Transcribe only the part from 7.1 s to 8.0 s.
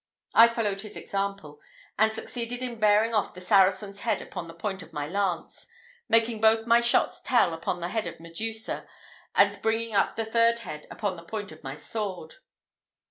tell upon the